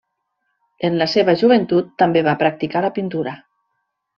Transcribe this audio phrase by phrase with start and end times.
[0.87, 3.37] En la seva joventut també va practicar la pintura.